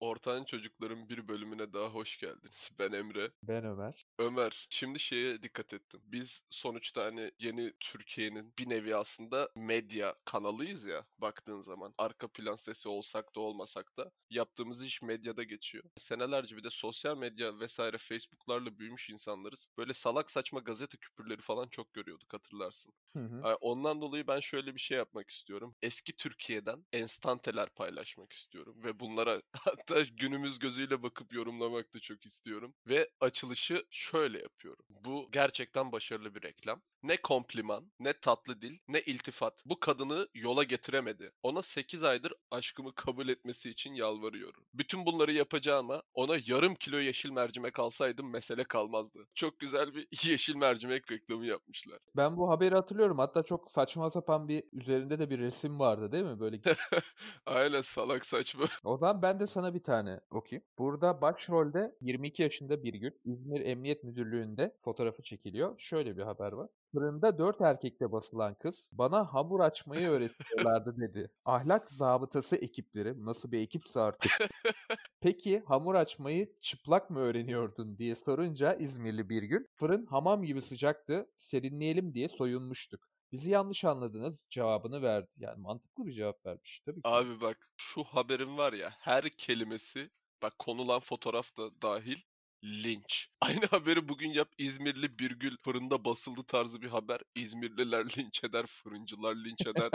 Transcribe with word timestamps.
Ortağın 0.00 0.44
Çocukların 0.44 1.08
bir 1.08 1.28
bölümüne 1.28 1.72
daha 1.72 1.88
hoş 1.88 2.18
geldiniz. 2.18 2.70
Ben 2.78 2.92
Emre. 2.92 3.30
Ben 3.42 3.64
Ömer. 3.64 4.06
Ömer, 4.18 4.66
şimdi 4.70 5.00
şeye 5.00 5.42
dikkat 5.42 5.72
ettim. 5.74 6.00
Biz 6.04 6.40
sonuçta 6.50 7.04
hani 7.04 7.30
yeni 7.38 7.72
Türkiye'nin 7.80 8.54
bir 8.58 8.68
nevi 8.68 8.96
aslında 8.96 9.48
medya 9.56 10.14
kanalıyız 10.24 10.84
ya 10.84 11.06
baktığın 11.18 11.60
zaman. 11.62 11.94
Arka 11.98 12.28
plan 12.28 12.56
sesi 12.56 12.88
olsak 12.88 13.36
da 13.36 13.40
olmasak 13.40 13.98
da 13.98 14.10
yaptığımız 14.30 14.82
iş 14.82 15.02
medyada 15.02 15.42
geçiyor. 15.42 15.84
Senelerce 15.98 16.56
bir 16.56 16.64
de 16.64 16.70
sosyal 16.70 17.18
medya 17.18 17.60
vesaire 17.60 17.98
Facebook'larla 17.98 18.78
büyümüş 18.78 19.10
insanlarız. 19.10 19.66
Böyle 19.78 19.94
salak 19.94 20.30
saçma 20.30 20.60
gazete 20.60 20.96
küpürleri 20.98 21.40
falan 21.42 21.68
çok 21.68 21.94
görüyorduk 21.94 22.34
hatırlarsın. 22.34 22.92
Hı 23.16 23.22
hı. 23.22 23.56
Ondan 23.60 24.00
dolayı 24.00 24.26
ben 24.26 24.40
şöyle 24.40 24.74
bir 24.74 24.80
şey 24.80 24.98
yapmak 24.98 25.30
istiyorum. 25.30 25.74
Eski 25.82 26.16
Türkiye'den 26.16 26.84
enstanteler 26.92 27.68
paylaşmak 27.74 28.32
istiyorum 28.32 28.82
ve 28.84 29.00
bunlara 29.00 29.42
hatta 29.88 30.02
günümüz 30.02 30.58
gözüyle 30.58 31.02
bakıp 31.02 31.32
yorumlamak 31.32 31.94
da 31.94 32.00
çok 32.00 32.26
istiyorum. 32.26 32.74
Ve 32.86 33.10
açılışı 33.20 33.84
şöyle 33.90 34.38
yapıyorum. 34.38 34.84
Bu 34.88 35.28
gerçekten 35.32 35.92
başarılı 35.92 36.34
bir 36.34 36.42
reklam. 36.42 36.82
Ne 37.06 37.16
kompliman, 37.16 37.92
ne 38.00 38.12
tatlı 38.12 38.62
dil, 38.62 38.78
ne 38.88 39.00
iltifat. 39.00 39.62
Bu 39.66 39.80
kadını 39.80 40.28
yola 40.34 40.64
getiremedi. 40.64 41.32
Ona 41.42 41.62
8 41.62 42.02
aydır 42.02 42.32
aşkımı 42.50 42.94
kabul 42.94 43.28
etmesi 43.28 43.70
için 43.70 43.94
yalvarıyorum. 43.94 44.64
Bütün 44.74 45.06
bunları 45.06 45.32
yapacağıma 45.32 46.02
ona 46.14 46.36
yarım 46.46 46.74
kilo 46.74 46.98
yeşil 46.98 47.30
mercimek 47.30 47.78
alsaydım 47.78 48.30
mesele 48.30 48.64
kalmazdı. 48.64 49.18
Çok 49.34 49.58
güzel 49.58 49.94
bir 49.94 50.08
yeşil 50.30 50.56
mercimek 50.56 51.10
reklamı 51.12 51.46
yapmışlar. 51.46 51.98
Ben 52.16 52.36
bu 52.36 52.50
haberi 52.50 52.74
hatırlıyorum. 52.74 53.18
Hatta 53.18 53.42
çok 53.42 53.70
saçma 53.70 54.10
sapan 54.10 54.48
bir 54.48 54.64
üzerinde 54.72 55.18
de 55.18 55.30
bir 55.30 55.38
resim 55.38 55.78
vardı 55.78 56.12
değil 56.12 56.24
mi? 56.24 56.40
Böyle 56.40 56.60
Aynen 57.46 57.80
salak 57.80 58.26
saçma. 58.26 58.64
O 58.84 58.96
zaman 58.96 59.22
ben 59.22 59.40
de 59.40 59.46
sana 59.46 59.74
bir 59.74 59.82
tane 59.82 60.20
okuyayım. 60.30 60.64
Burada 60.78 61.20
başrolde 61.20 61.96
22 62.00 62.42
yaşında 62.42 62.82
bir 62.84 62.94
gün 62.94 63.20
İzmir 63.24 63.60
Emniyet 63.60 64.04
Müdürlüğü'nde 64.04 64.76
fotoğrafı 64.84 65.22
çekiliyor. 65.22 65.78
Şöyle 65.78 66.16
bir 66.16 66.22
haber 66.22 66.52
var. 66.52 66.68
Fırında 66.96 67.38
dört 67.38 67.60
erkekle 67.60 68.12
basılan 68.12 68.54
kız 68.54 68.90
bana 68.92 69.34
hamur 69.34 69.60
açmayı 69.60 70.08
öğretiyorlardı 70.08 70.96
dedi. 71.00 71.30
Ahlak 71.44 71.90
zabıtası 71.90 72.56
ekipleri 72.56 73.24
nasıl 73.24 73.52
bir 73.52 73.58
ekipse 73.58 74.00
artık. 74.00 74.32
Peki 75.20 75.62
hamur 75.66 75.94
açmayı 75.94 76.52
çıplak 76.60 77.10
mı 77.10 77.18
öğreniyordun 77.18 77.98
diye 77.98 78.14
sorunca 78.14 78.74
İzmirli 78.74 79.28
bir 79.28 79.42
gün 79.42 79.68
fırın 79.74 80.06
hamam 80.06 80.42
gibi 80.42 80.62
sıcaktı 80.62 81.26
serinleyelim 81.36 82.14
diye 82.14 82.28
soyunmuştuk. 82.28 83.08
Bizi 83.32 83.50
yanlış 83.50 83.84
anladınız 83.84 84.46
cevabını 84.50 85.02
verdi. 85.02 85.30
Yani 85.38 85.60
mantıklı 85.60 86.06
bir 86.06 86.12
cevap 86.12 86.46
vermiş 86.46 86.80
tabii 86.86 87.02
ki. 87.02 87.08
Abi 87.08 87.40
bak 87.40 87.70
şu 87.76 88.04
haberin 88.04 88.56
var 88.56 88.72
ya 88.72 88.90
her 88.98 89.28
kelimesi 89.28 90.10
bak 90.42 90.58
konulan 90.58 91.00
fotoğraf 91.00 91.56
da 91.56 91.82
dahil 91.82 92.16
linç. 92.64 93.28
Aynı 93.40 93.66
haberi 93.66 94.08
bugün 94.08 94.30
yap 94.30 94.48
İzmirli 94.58 95.18
Birgül 95.18 95.56
fırında 95.56 96.04
basıldı 96.04 96.42
tarzı 96.46 96.82
bir 96.82 96.88
haber. 96.88 97.20
İzmirliler 97.34 98.04
linç 98.18 98.44
eder, 98.44 98.66
fırıncılar 98.66 99.34
linç 99.34 99.66
eder. 99.66 99.90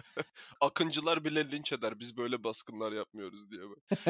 Akıncılar 0.60 1.24
bile 1.24 1.50
linç 1.50 1.72
eder. 1.72 2.00
Biz 2.00 2.16
böyle 2.16 2.44
baskınlar 2.44 2.92
yapmıyoruz 2.92 3.50
diye 3.50 3.62
bak. 3.70 4.00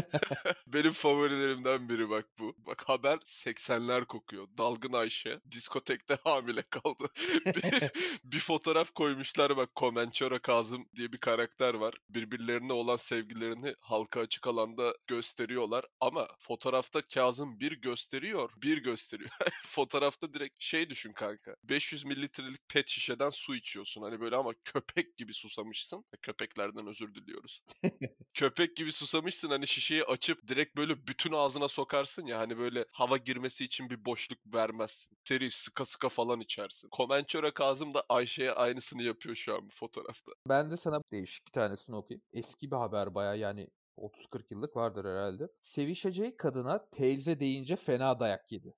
Benim 0.66 0.92
favorilerimden 0.92 1.88
biri 1.88 2.10
bak 2.10 2.26
bu. 2.38 2.54
Bak 2.58 2.82
haber 2.88 3.16
80'ler 3.16 4.06
kokuyor. 4.06 4.48
Dalgın 4.58 4.92
Ayşe 4.92 5.40
diskotekte 5.50 6.18
hamile 6.24 6.62
kaldı. 6.62 7.08
bir, 7.46 7.90
bir 8.24 8.40
fotoğraf 8.40 8.90
koymuşlar 8.94 9.56
bak 9.56 9.74
Komençora 9.74 10.38
Kazım 10.38 10.86
diye 10.96 11.12
bir 11.12 11.18
karakter 11.18 11.74
var. 11.74 11.94
Birbirlerine 12.10 12.72
olan 12.72 12.96
sevgilerini 12.96 13.74
halka 13.80 14.20
açık 14.20 14.46
alanda 14.46 14.94
gösteriyorlar. 15.06 15.84
Ama 16.00 16.28
fotoğrafta 16.38 17.02
Kazım 17.02 17.60
bir 17.60 17.72
gösteriyor, 17.86 18.50
bir 18.62 18.78
gösteriyor. 18.78 19.30
Fotoğrafta 19.66 20.34
direkt 20.34 20.54
şey 20.58 20.90
düşün 20.90 21.12
kanka. 21.12 21.56
500 21.64 22.04
mililitrelik 22.04 22.68
pet 22.68 22.88
şişeden 22.88 23.30
su 23.30 23.54
içiyorsun. 23.54 24.02
Hani 24.02 24.20
böyle 24.20 24.36
ama 24.36 24.52
köpek 24.64 25.16
gibi 25.16 25.34
susamışsın. 25.34 26.04
Köpeklerden 26.22 26.86
özür 26.86 27.14
diliyoruz. 27.14 27.62
köpek 28.34 28.76
gibi 28.76 28.92
susamışsın 28.92 29.50
hani 29.50 29.66
şişeyi 29.66 30.04
açıp 30.04 30.48
direkt 30.48 30.76
böyle 30.76 31.06
bütün 31.06 31.32
ağzına 31.32 31.68
sokarsın 31.68 32.26
ya 32.26 32.38
hani 32.38 32.58
böyle 32.58 32.84
hava 32.92 33.16
girmesi 33.16 33.64
için 33.64 33.90
bir 33.90 34.04
boşluk 34.04 34.38
vermezsin. 34.54 35.16
Seri 35.24 35.50
sıka 35.50 35.84
sıka 35.84 36.08
falan 36.08 36.40
içersin. 36.40 36.88
Komençöre 36.88 37.54
Kazım 37.54 37.94
da 37.94 38.04
Ayşe'ye 38.08 38.52
aynısını 38.52 39.02
yapıyor 39.02 39.36
şu 39.36 39.54
an 39.54 39.68
bu 39.68 39.74
fotoğrafta. 39.74 40.32
Ben 40.48 40.70
de 40.70 40.76
sana 40.76 41.00
değişik 41.12 41.46
bir 41.46 41.52
tanesini 41.52 41.96
okuyayım. 41.96 42.22
Eski 42.32 42.70
bir 42.70 42.76
haber 42.76 43.14
baya 43.14 43.34
yani 43.34 43.68
30-40 43.96 44.42
yıllık 44.50 44.76
vardır 44.76 45.04
herhalde. 45.04 45.48
Sevişeceği 45.60 46.36
kadına 46.36 46.90
teyze 46.90 47.40
deyince 47.40 47.76
fena 47.76 48.20
dayak 48.20 48.52
yedi. 48.52 48.74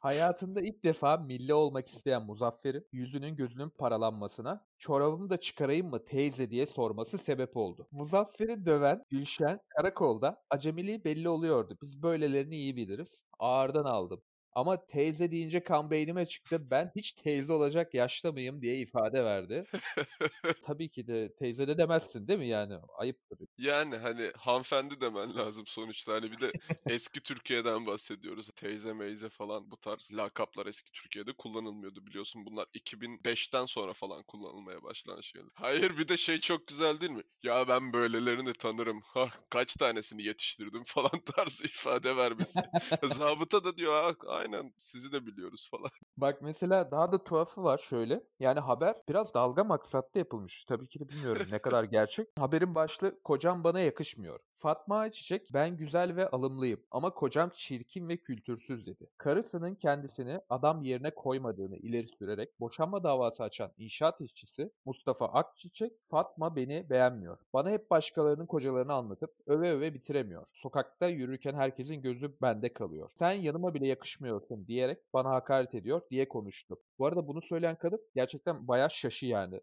Hayatında 0.00 0.60
ilk 0.60 0.84
defa 0.84 1.16
milli 1.16 1.54
olmak 1.54 1.88
isteyen 1.88 2.26
Muzaffer'in 2.26 2.86
yüzünün 2.92 3.36
gözünün 3.36 3.70
paralanmasına 3.70 4.66
çorabımı 4.78 5.30
da 5.30 5.36
çıkarayım 5.36 5.90
mı 5.90 6.04
teyze 6.04 6.50
diye 6.50 6.66
sorması 6.66 7.18
sebep 7.18 7.56
oldu. 7.56 7.88
Muzaffer'i 7.90 8.64
döven 8.64 9.02
Gülşen 9.10 9.60
karakolda 9.68 10.42
acemiliği 10.50 11.04
belli 11.04 11.28
oluyordu. 11.28 11.78
Biz 11.82 12.02
böylelerini 12.02 12.56
iyi 12.56 12.76
biliriz. 12.76 13.24
Ağırdan 13.38 13.84
aldım. 13.84 14.22
Ama 14.52 14.86
teyze 14.86 15.30
deyince 15.30 15.62
kan 15.62 15.90
beynime 15.90 16.26
çıktı. 16.26 16.70
Ben 16.70 16.92
hiç 16.96 17.12
teyze 17.12 17.52
olacak 17.52 17.94
yaşta 17.94 18.32
mıyım 18.32 18.60
diye 18.60 18.76
ifade 18.78 19.24
verdi. 19.24 19.64
Tabii 20.62 20.88
ki 20.88 21.06
de 21.06 21.34
teyze 21.34 21.68
de 21.68 21.78
demezsin 21.78 22.28
değil 22.28 22.38
mi 22.38 22.46
yani? 22.48 22.74
Ayıptır. 22.98 23.38
Yani 23.58 23.96
hani 23.96 24.32
hanımefendi 24.36 25.00
demen 25.00 25.36
lazım 25.36 25.66
sonuçta. 25.66 26.12
Hani 26.12 26.32
bir 26.32 26.40
de 26.40 26.52
eski 26.86 27.20
Türkiye'den 27.20 27.86
bahsediyoruz. 27.86 28.50
Teyze 28.56 28.92
meyze 28.92 29.28
falan 29.28 29.70
bu 29.70 29.76
tarz 29.76 30.08
lakaplar 30.12 30.66
eski 30.66 30.92
Türkiye'de 30.92 31.32
kullanılmıyordu 31.32 32.06
biliyorsun. 32.06 32.46
Bunlar 32.46 32.66
2005'ten 32.74 33.66
sonra 33.66 33.92
falan 33.92 34.22
kullanılmaya 34.22 34.82
başlanan 34.82 35.20
şeyler. 35.20 35.50
Hayır 35.54 35.98
bir 35.98 36.08
de 36.08 36.16
şey 36.16 36.40
çok 36.40 36.66
güzel 36.66 37.00
değil 37.00 37.12
mi? 37.12 37.22
Ya 37.42 37.68
ben 37.68 37.92
böylelerini 37.92 38.52
tanırım. 38.52 39.00
Ha, 39.04 39.28
kaç 39.50 39.74
tanesini 39.74 40.22
yetiştirdim 40.22 40.84
falan 40.86 41.20
tarzı 41.36 41.64
ifade 41.64 42.16
vermesi. 42.16 42.60
Zabıta 43.02 43.64
da 43.64 43.76
diyor 43.76 44.02
ha, 44.02 44.14
aynen 44.40 44.72
sizi 44.76 45.12
de 45.12 45.26
biliyoruz 45.26 45.68
falan. 45.70 45.90
Bak 46.16 46.42
mesela 46.42 46.90
daha 46.90 47.12
da 47.12 47.24
tuhafı 47.24 47.62
var 47.62 47.78
şöyle. 47.78 48.24
Yani 48.40 48.60
haber 48.60 48.96
biraz 49.08 49.34
dalga 49.34 49.64
maksatlı 49.64 50.18
yapılmış. 50.18 50.64
Tabii 50.64 50.88
ki 50.88 51.00
de 51.00 51.08
bilmiyorum 51.08 51.46
ne 51.52 51.58
kadar 51.58 51.84
gerçek. 51.84 52.28
Haberin 52.38 52.74
başlığı 52.74 53.22
kocam 53.22 53.64
bana 53.64 53.80
yakışmıyor. 53.80 54.40
Fatma 54.52 54.96
Ayçiçek 54.98 55.48
ben 55.52 55.76
güzel 55.76 56.16
ve 56.16 56.28
alımlıyım 56.28 56.80
ama 56.90 57.14
kocam 57.14 57.50
çirkin 57.54 58.08
ve 58.08 58.16
kültürsüz 58.16 58.86
dedi. 58.86 59.10
Karısının 59.18 59.74
kendisini 59.74 60.40
adam 60.48 60.82
yerine 60.82 61.14
koymadığını 61.14 61.76
ileri 61.76 62.08
sürerek 62.08 62.60
boşanma 62.60 63.04
davası 63.04 63.42
açan 63.42 63.72
inşaat 63.78 64.20
işçisi 64.20 64.72
Mustafa 64.84 65.26
Akçiçek 65.26 65.92
Fatma 66.10 66.56
beni 66.56 66.90
beğenmiyor. 66.90 67.38
Bana 67.52 67.70
hep 67.70 67.90
başkalarının 67.90 68.46
kocalarını 68.46 68.92
anlatıp 68.92 69.34
öve 69.46 69.70
öve 69.70 69.94
bitiremiyor. 69.94 70.46
Sokakta 70.52 71.08
yürürken 71.08 71.54
herkesin 71.54 72.02
gözü 72.02 72.36
bende 72.42 72.72
kalıyor. 72.72 73.10
Sen 73.14 73.32
yanıma 73.32 73.74
bile 73.74 73.86
yakışmıyorsun 74.30 74.66
diyerek 74.66 74.98
bana 75.12 75.30
hakaret 75.30 75.74
ediyor 75.74 76.02
diye 76.10 76.28
konuştu. 76.28 76.76
Bu 76.98 77.06
arada 77.06 77.26
bunu 77.26 77.42
söyleyen 77.42 77.76
kadın 77.78 78.00
gerçekten 78.14 78.68
bayağı 78.68 78.90
şaşı 78.90 79.26
yani. 79.26 79.60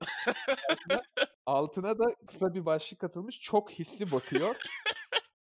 altına, 0.70 1.02
altına 1.46 2.00
da 2.00 2.06
kısa 2.28 2.54
bir 2.54 2.66
başlık 2.66 3.04
atılmış. 3.04 3.40
Çok 3.42 3.72
hisli 3.72 4.12
bakıyor. 4.12 4.56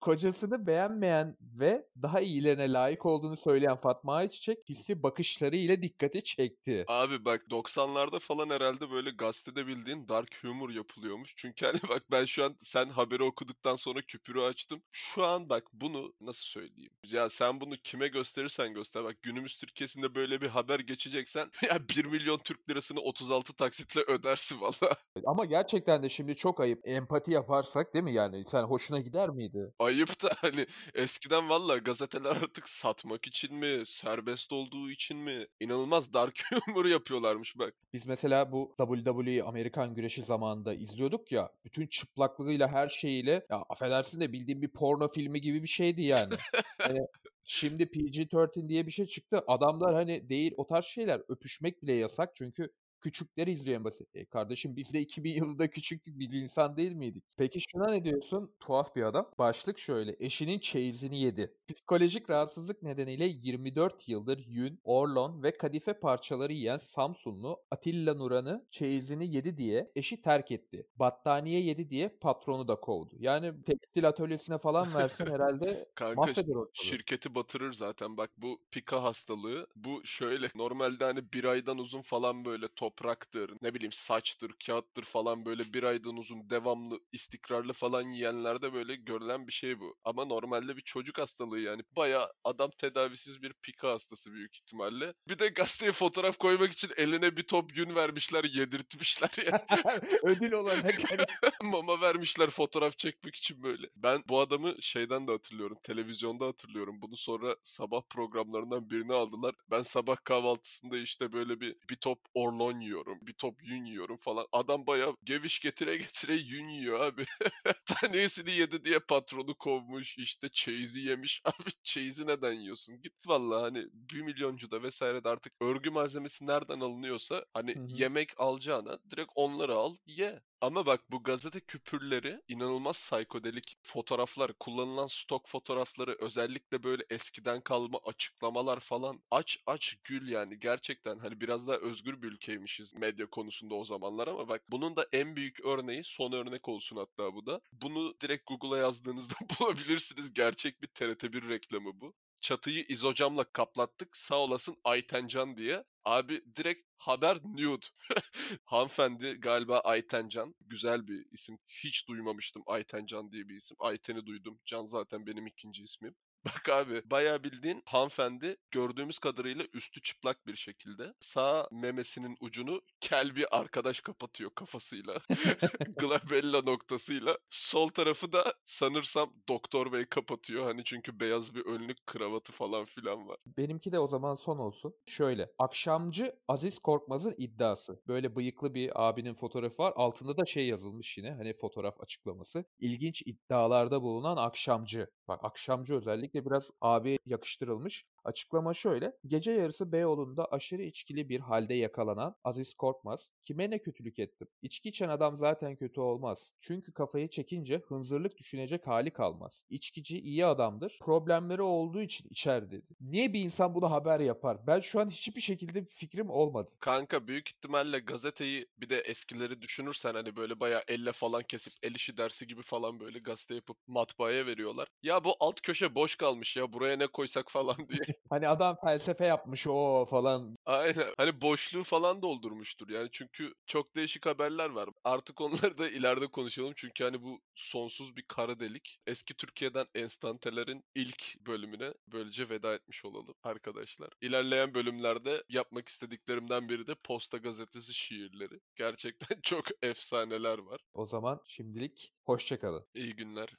Kocasını 0.06 0.66
beğenmeyen 0.66 1.36
ve 1.40 1.86
daha 2.02 2.20
iyilerine 2.20 2.72
layık 2.72 3.06
olduğunu 3.06 3.36
söyleyen 3.36 3.76
Fatma 3.76 4.14
Ayçiçek 4.14 4.58
hissi 4.68 5.02
bakışlarıyla 5.02 5.82
dikkati 5.82 6.22
çekti. 6.22 6.84
Abi 6.88 7.24
bak 7.24 7.42
90'larda 7.50 8.20
falan 8.20 8.50
herhalde 8.50 8.90
böyle 8.90 9.10
gazetede 9.10 9.66
bildiğin 9.66 10.08
dark 10.08 10.28
humor 10.42 10.70
yapılıyormuş. 10.70 11.34
Çünkü 11.36 11.66
hani 11.66 11.80
bak 11.88 12.02
ben 12.10 12.24
şu 12.24 12.44
an 12.44 12.56
sen 12.60 12.88
haberi 12.88 13.22
okuduktan 13.22 13.76
sonra 13.76 14.02
küpürü 14.02 14.40
açtım. 14.40 14.82
Şu 14.92 15.24
an 15.24 15.48
bak 15.48 15.64
bunu 15.72 16.12
nasıl 16.20 16.44
söyleyeyim? 16.44 16.92
Ya 17.04 17.30
sen 17.30 17.60
bunu 17.60 17.76
kime 17.76 18.08
gösterirsen 18.08 18.74
göster. 18.74 19.04
Bak 19.04 19.22
günümüz 19.22 19.56
Türkiye'sinde 19.58 20.14
böyle 20.14 20.40
bir 20.40 20.48
haber 20.48 20.80
geçeceksen 20.80 21.50
ya 21.70 21.88
1 21.88 22.04
milyon 22.04 22.38
Türk 22.38 22.70
lirasını 22.70 23.00
36 23.00 23.52
taksitle 23.52 24.00
ödersin 24.00 24.60
valla. 24.60 24.96
Ama 25.26 25.44
gerçekten 25.44 26.02
de 26.02 26.08
şimdi 26.08 26.36
çok 26.36 26.60
ayıp. 26.60 26.80
Empati 26.84 27.32
yaparsak 27.32 27.94
değil 27.94 28.04
mi 28.04 28.14
yani? 28.14 28.44
Sen 28.46 28.62
hoşuna 28.62 29.00
gider 29.00 29.28
miydi? 29.30 29.72
Ayıp 29.96 30.22
da 30.22 30.30
hani 30.36 30.66
eskiden 30.94 31.48
valla 31.48 31.78
gazeteler 31.78 32.30
artık 32.30 32.68
satmak 32.68 33.26
için 33.26 33.54
mi, 33.54 33.82
serbest 33.86 34.52
olduğu 34.52 34.90
için 34.90 35.16
mi 35.16 35.46
inanılmaz 35.60 36.12
dark 36.12 36.42
humor 36.66 36.84
yapıyorlarmış 36.84 37.58
bak. 37.58 37.74
Biz 37.92 38.06
mesela 38.06 38.52
bu 38.52 38.74
WWE 38.76 39.42
Amerikan 39.42 39.94
güreşi 39.94 40.24
zamanında 40.24 40.74
izliyorduk 40.74 41.32
ya. 41.32 41.50
Bütün 41.64 41.86
çıplaklığıyla 41.86 42.68
her 42.68 42.88
şeyiyle 42.88 43.46
ya 43.50 43.64
affedersin 43.68 44.20
de 44.20 44.32
bildiğim 44.32 44.62
bir 44.62 44.68
porno 44.68 45.08
filmi 45.08 45.40
gibi 45.40 45.62
bir 45.62 45.68
şeydi 45.68 46.02
yani. 46.02 46.34
hani 46.78 47.00
şimdi 47.44 47.82
PG-13 47.82 48.68
diye 48.68 48.86
bir 48.86 48.92
şey 48.92 49.06
çıktı. 49.06 49.44
Adamlar 49.46 49.94
hani 49.94 50.28
değil 50.28 50.54
o 50.56 50.66
tarz 50.66 50.84
şeyler 50.84 51.22
öpüşmek 51.28 51.82
bile 51.82 51.92
yasak 51.92 52.36
çünkü 52.36 52.70
Küçükler 53.00 53.46
izliyor 53.46 53.78
en 53.78 53.84
basit. 53.84 54.08
E 54.14 54.24
kardeşim 54.24 54.76
biz 54.76 54.92
de 54.94 55.00
2000 55.00 55.34
yılında 55.34 55.70
küçüktük 55.70 56.18
biz 56.18 56.34
insan 56.34 56.76
değil 56.76 56.92
miydik? 56.92 57.24
Peki 57.38 57.58
şuna 57.72 57.86
ne 57.90 58.04
diyorsun? 58.04 58.54
Tuhaf 58.60 58.96
bir 58.96 59.02
adam. 59.02 59.30
Başlık 59.38 59.78
şöyle. 59.78 60.16
Eşinin 60.20 60.58
çeyizini 60.58 61.20
yedi. 61.22 61.54
Psikolojik 61.68 62.30
rahatsızlık 62.30 62.82
nedeniyle 62.82 63.24
24 63.24 64.08
yıldır 64.08 64.44
yün, 64.46 64.80
orlon 64.84 65.42
ve 65.42 65.52
kadife 65.52 65.92
parçaları 66.00 66.52
yiyen 66.52 66.76
Samsunlu 66.76 67.62
Atilla 67.70 68.14
Nuran'ı 68.14 68.66
çeyizini 68.70 69.34
yedi 69.34 69.56
diye 69.56 69.92
eşi 69.96 70.20
terk 70.20 70.50
etti. 70.50 70.86
Battaniye 70.96 71.60
yedi 71.60 71.90
diye 71.90 72.08
patronu 72.08 72.68
da 72.68 72.80
kovdu. 72.80 73.14
Yani 73.18 73.62
tekstil 73.62 74.08
atölyesine 74.08 74.58
falan 74.58 74.94
versen 74.94 75.26
herhalde 75.26 75.88
Kanka 75.94 76.20
mahveder 76.20 76.54
ortalığı. 76.54 76.70
şirketi 76.72 77.34
batırır 77.34 77.72
zaten. 77.72 78.16
Bak 78.16 78.30
bu 78.36 78.58
pika 78.70 79.02
hastalığı. 79.02 79.66
Bu 79.76 80.00
şöyle 80.04 80.50
normalde 80.54 81.04
hani 81.04 81.32
bir 81.32 81.44
aydan 81.44 81.78
uzun 81.78 82.02
falan 82.02 82.44
böyle 82.44 82.68
topraktır, 82.96 83.50
ne 83.62 83.74
bileyim 83.74 83.92
saçtır, 83.92 84.52
kağıttır 84.66 85.04
falan 85.04 85.44
böyle 85.46 85.62
bir 85.74 85.82
aydan 85.82 86.16
uzun 86.16 86.50
devamlı 86.50 87.00
istikrarlı 87.12 87.72
falan 87.72 88.02
yiyenlerde 88.02 88.72
böyle 88.72 88.96
görülen 88.96 89.46
bir 89.46 89.52
şey 89.52 89.80
bu. 89.80 89.96
Ama 90.04 90.24
normalde 90.24 90.76
bir 90.76 90.82
çocuk 90.82 91.18
hastalığı 91.18 91.60
yani. 91.60 91.82
Baya 91.96 92.32
adam 92.44 92.70
tedavisiz 92.78 93.42
bir 93.42 93.52
pika 93.62 93.88
hastası 93.90 94.32
büyük 94.32 94.56
ihtimalle. 94.56 95.14
Bir 95.28 95.38
de 95.38 95.48
gazeteye 95.48 95.92
fotoğraf 95.92 96.38
koymak 96.38 96.72
için 96.72 96.90
eline 96.96 97.36
bir 97.36 97.42
top 97.42 97.76
yün 97.76 97.94
vermişler, 97.94 98.44
yedirtmişler 98.44 99.30
yani. 99.52 99.62
Ödül 100.22 100.52
olarak 100.52 100.84
hani 101.10 101.24
Mama 101.62 102.00
vermişler 102.00 102.50
fotoğraf 102.50 102.98
çekmek 102.98 103.36
için 103.36 103.62
böyle. 103.62 103.86
Ben 103.96 104.22
bu 104.28 104.40
adamı 104.40 104.74
şeyden 104.82 105.28
de 105.28 105.32
hatırlıyorum. 105.32 105.78
Televizyonda 105.82 106.46
hatırlıyorum. 106.46 107.02
Bunu 107.02 107.16
sonra 107.16 107.56
sabah 107.62 108.02
programlarından 108.10 108.90
birini 108.90 109.14
aldılar. 109.14 109.54
Ben 109.70 109.82
sabah 109.82 110.16
kahvaltısında 110.24 110.98
işte 110.98 111.32
böyle 111.32 111.60
bir 111.60 111.76
bir 111.90 111.96
top 111.96 112.18
orlon 112.34 112.75
yiyorum. 112.80 113.18
Bir 113.22 113.32
top 113.34 113.62
yün 113.62 113.84
yiyorum 113.84 114.16
falan. 114.16 114.46
Adam 114.52 114.86
bayağı 114.86 115.16
geviş 115.24 115.60
getire 115.60 115.96
getire 115.96 116.34
yün 116.36 116.68
yiyor 116.68 117.00
abi. 117.00 117.24
Tanesini 117.86 118.50
yedi 118.52 118.84
diye 118.84 118.98
patronu 119.00 119.54
kovmuş. 119.54 120.18
işte 120.18 120.48
çeyizi 120.52 121.00
yemiş. 121.00 121.40
Abi 121.44 121.70
çeyizi 121.82 122.26
neden 122.26 122.52
yiyorsun? 122.52 123.02
Git 123.02 123.12
vallahi 123.26 123.60
hani 123.62 123.84
bir 123.92 124.20
milyoncu 124.22 124.70
da 124.70 124.82
vesaire 124.82 125.24
de 125.24 125.28
artık 125.28 125.52
örgü 125.60 125.90
malzemesi 125.90 126.46
nereden 126.46 126.80
alınıyorsa 126.80 127.44
hani 127.54 127.74
Hı 127.74 127.80
hı. 127.80 127.86
yemek 127.88 128.40
alacağına 128.40 128.98
direkt 129.10 129.30
onları 129.34 129.74
al 129.74 129.96
ye. 130.06 130.40
Ama 130.66 130.86
bak 130.86 131.10
bu 131.10 131.22
gazete 131.22 131.60
küpürleri 131.60 132.42
inanılmaz 132.48 132.96
psikodelik 132.96 133.78
fotoğraflar, 133.82 134.52
kullanılan 134.52 135.06
stok 135.06 135.48
fotoğrafları, 135.48 136.16
özellikle 136.20 136.82
böyle 136.82 137.04
eskiden 137.10 137.60
kalma 137.60 137.98
açıklamalar 138.04 138.80
falan 138.80 139.22
aç 139.30 139.58
aç 139.66 139.96
gül 140.04 140.28
yani 140.28 140.60
gerçekten 140.60 141.18
hani 141.18 141.40
biraz 141.40 141.68
daha 141.68 141.76
özgür 141.76 142.22
bir 142.22 142.28
ülkeymişiz 142.28 142.94
medya 142.94 143.30
konusunda 143.30 143.74
o 143.74 143.84
zamanlar 143.84 144.28
ama 144.28 144.48
bak 144.48 144.62
bunun 144.70 144.96
da 144.96 145.06
en 145.12 145.36
büyük 145.36 145.64
örneği 145.64 146.04
son 146.04 146.32
örnek 146.32 146.68
olsun 146.68 146.96
hatta 146.96 147.34
bu 147.34 147.46
da. 147.46 147.60
Bunu 147.72 148.14
direkt 148.20 148.46
Google'a 148.46 148.78
yazdığınızda 148.78 149.34
bulabilirsiniz. 149.60 150.34
Gerçek 150.34 150.82
bir 150.82 150.88
TRT1 150.88 151.48
reklamı 151.48 152.00
bu. 152.00 152.14
Çatıyı 152.40 152.84
izocamla 152.88 153.44
kaplattık 153.52 154.16
sağ 154.16 154.36
olasın 154.38 154.76
Aytencan 154.84 155.56
diye. 155.56 155.84
Abi 156.04 156.42
direkt 156.56 156.88
haber 156.98 157.38
nude. 157.44 157.86
Hanımefendi 158.64 159.32
galiba 159.34 159.80
Aytencan. 159.80 160.54
Güzel 160.60 161.06
bir 161.06 161.26
isim. 161.32 161.58
Hiç 161.84 162.08
duymamıştım 162.08 162.62
Aytencan 162.66 163.32
diye 163.32 163.48
bir 163.48 163.56
isim. 163.56 163.76
Ayten'i 163.80 164.26
duydum. 164.26 164.60
Can 164.64 164.86
zaten 164.86 165.26
benim 165.26 165.46
ikinci 165.46 165.82
ismim. 165.82 166.14
Bak 166.46 166.68
abi 166.68 167.02
bayağı 167.10 167.44
bildiğin 167.44 167.82
hanımefendi 167.86 168.56
gördüğümüz 168.70 169.18
kadarıyla 169.18 169.64
üstü 169.72 170.02
çıplak 170.02 170.46
bir 170.46 170.56
şekilde 170.56 171.14
sağ 171.20 171.68
memesinin 171.72 172.36
ucunu 172.40 172.80
kel 173.00 173.36
bir 173.36 173.58
arkadaş 173.58 174.00
kapatıyor 174.00 174.50
kafasıyla. 174.54 175.18
Glabella 176.00 176.62
noktasıyla. 176.62 177.38
Sol 177.50 177.88
tarafı 177.88 178.32
da 178.32 178.54
sanırsam 178.66 179.32
doktor 179.48 179.92
bey 179.92 180.06
kapatıyor. 180.06 180.64
Hani 180.64 180.84
çünkü 180.84 181.20
beyaz 181.20 181.54
bir 181.54 181.66
önlük 181.66 182.06
kravatı 182.06 182.52
falan 182.52 182.84
filan 182.84 183.28
var. 183.28 183.36
Benimki 183.46 183.92
de 183.92 183.98
o 183.98 184.08
zaman 184.08 184.34
son 184.34 184.58
olsun. 184.58 184.94
Şöyle. 185.06 185.48
Akşamcı 185.58 186.32
Aziz 186.48 186.78
Korkmaz'ın 186.78 187.34
iddiası. 187.38 188.00
Böyle 188.08 188.36
bıyıklı 188.36 188.74
bir 188.74 189.06
abinin 189.08 189.34
fotoğrafı 189.34 189.82
var. 189.82 189.92
Altında 189.96 190.36
da 190.36 190.46
şey 190.46 190.66
yazılmış 190.66 191.18
yine. 191.18 191.30
Hani 191.30 191.54
fotoğraf 191.54 192.00
açıklaması. 192.00 192.64
İlginç 192.78 193.22
iddialarda 193.26 194.02
bulunan 194.02 194.36
akşamcı. 194.36 195.06
Bak 195.28 195.44
akşamcı 195.44 195.94
özellikle 195.94 196.35
biraz 196.44 196.70
abi 196.80 197.18
yakıştırılmış. 197.26 198.04
Açıklama 198.26 198.74
şöyle. 198.74 199.12
Gece 199.26 199.52
yarısı 199.52 199.92
Beyoğlu'nda 199.92 200.44
aşırı 200.44 200.82
içkili 200.82 201.28
bir 201.28 201.40
halde 201.40 201.74
yakalanan 201.74 202.36
Aziz 202.44 202.74
Korkmaz, 202.74 203.30
kime 203.44 203.70
ne 203.70 203.78
kötülük 203.78 204.18
ettim? 204.18 204.48
İçki 204.62 204.88
içen 204.88 205.08
adam 205.08 205.36
zaten 205.36 205.76
kötü 205.76 206.00
olmaz. 206.00 206.52
Çünkü 206.60 206.92
kafayı 206.92 207.28
çekince 207.30 207.82
hınzırlık 207.88 208.38
düşünecek 208.38 208.86
hali 208.86 209.10
kalmaz. 209.10 209.64
İçkici 209.70 210.20
iyi 210.20 210.46
adamdır. 210.46 210.98
Problemleri 211.02 211.62
olduğu 211.62 212.02
için 212.02 212.28
içer 212.30 212.70
dedi. 212.70 212.96
Niye 213.00 213.32
bir 213.32 213.40
insan 213.40 213.74
bunu 213.74 213.90
haber 213.90 214.20
yapar? 214.20 214.66
Ben 214.66 214.80
şu 214.80 215.00
an 215.00 215.08
hiçbir 215.10 215.40
şekilde 215.40 215.84
fikrim 215.84 216.30
olmadı. 216.30 216.70
Kanka 216.80 217.26
büyük 217.26 217.48
ihtimalle 217.48 217.98
gazeteyi 217.98 218.66
bir 218.78 218.88
de 218.88 219.00
eskileri 219.00 219.62
düşünürsen 219.62 220.14
hani 220.14 220.36
böyle 220.36 220.60
bayağı 220.60 220.82
elle 220.88 221.12
falan 221.12 221.42
kesip 221.42 221.72
el 221.82 221.94
işi 221.94 222.16
dersi 222.16 222.46
gibi 222.46 222.62
falan 222.62 223.00
böyle 223.00 223.18
gazete 223.18 223.54
yapıp 223.54 223.76
matbaaya 223.86 224.46
veriyorlar. 224.46 224.88
Ya 225.02 225.24
bu 225.24 225.36
alt 225.40 225.60
köşe 225.60 225.94
boş 225.94 226.16
kalmış 226.16 226.56
ya 226.56 226.72
buraya 226.72 226.96
ne 226.96 227.06
koysak 227.06 227.50
falan 227.50 227.76
diye. 227.88 228.15
Hani 228.30 228.48
adam 228.48 228.76
felsefe 228.84 229.26
yapmış 229.26 229.66
o 229.66 230.06
falan. 230.10 230.56
Aynen. 230.66 231.14
Hani 231.16 231.40
boşluğu 231.40 231.84
falan 231.84 232.22
doldurmuştur. 232.22 232.88
Yani 232.88 233.08
çünkü 233.12 233.52
çok 233.66 233.96
değişik 233.96 234.26
haberler 234.26 234.70
var. 234.70 234.88
Artık 235.04 235.40
onları 235.40 235.78
da 235.78 235.90
ileride 235.90 236.26
konuşalım. 236.26 236.72
Çünkü 236.76 237.04
hani 237.04 237.22
bu 237.22 237.40
sonsuz 237.54 238.16
bir 238.16 238.24
kara 238.28 238.60
delik. 238.60 238.98
Eski 239.06 239.34
Türkiye'den 239.34 239.86
enstantelerin 239.94 240.84
ilk 240.94 241.46
bölümüne 241.46 241.94
böylece 242.08 242.48
veda 242.48 242.74
etmiş 242.74 243.04
olalım 243.04 243.34
arkadaşlar. 243.42 244.10
İlerleyen 244.20 244.74
bölümlerde 244.74 245.44
yapmak 245.48 245.88
istediklerimden 245.88 246.68
biri 246.68 246.86
de 246.86 246.94
Posta 246.94 247.38
Gazetesi 247.38 247.94
şiirleri. 247.94 248.60
Gerçekten 248.76 249.40
çok 249.42 249.64
efsaneler 249.82 250.58
var. 250.58 250.80
O 250.94 251.06
zaman 251.06 251.40
şimdilik 251.46 252.12
hoşçakalın. 252.24 252.86
İyi 252.94 253.16
günler. 253.16 253.48